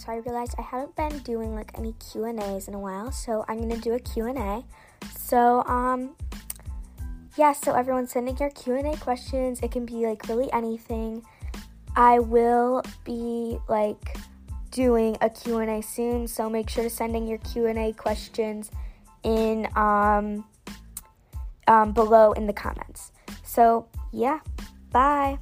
so 0.00 0.12
I 0.12 0.16
realized 0.16 0.54
I 0.58 0.62
haven't 0.62 0.96
been 0.96 1.18
doing 1.18 1.54
like 1.54 1.70
any 1.76 1.94
Q&As 2.10 2.68
in 2.68 2.74
a 2.74 2.78
while, 2.78 3.12
so 3.12 3.44
I'm 3.48 3.58
going 3.58 3.70
to 3.70 3.76
do 3.76 3.92
a 3.92 3.98
Q&A. 3.98 4.64
So, 5.18 5.62
um 5.66 6.16
yeah, 7.36 7.52
so 7.52 7.74
everyone 7.74 8.06
sending 8.06 8.36
your 8.38 8.50
Q&A 8.50 8.96
questions. 8.96 9.60
It 9.62 9.70
can 9.70 9.86
be 9.86 10.06
like 10.06 10.26
really 10.28 10.52
anything. 10.52 11.22
I 11.94 12.18
will 12.18 12.82
be 13.04 13.58
like 13.68 14.16
doing 14.70 15.16
a 15.20 15.28
Q&A 15.30 15.82
soon, 15.82 16.26
so 16.26 16.48
make 16.48 16.68
sure 16.68 16.82
to 16.82 16.90
send 16.90 17.14
in 17.14 17.26
your 17.26 17.38
Q&A 17.38 17.92
questions 17.92 18.70
in 19.22 19.68
um, 19.76 20.44
um 21.68 21.92
below 21.92 22.32
in 22.32 22.46
the 22.46 22.52
comments. 22.52 23.12
So, 23.44 23.86
yeah. 24.12 24.40
Bye. 24.90 25.38